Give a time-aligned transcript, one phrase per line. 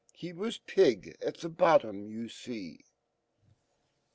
[0.15, 2.85] He was pig at the bottom ,yu fee.